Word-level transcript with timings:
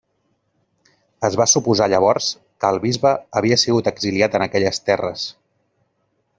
Es 1.29 1.37
va 1.41 1.47
suposar 1.51 1.87
llavors 1.93 2.31
que 2.65 2.73
el 2.77 2.81
bisbe 2.87 3.13
havia 3.41 3.61
sigut 3.67 3.93
exiliat 3.95 4.41
en 4.41 4.47
aquelles 4.49 4.85
terres. 4.91 5.31